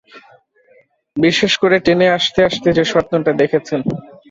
[1.17, 3.79] বিশেষ করে টেনে আসতেআসতে যে স্বপ্নটা দেখেছেন।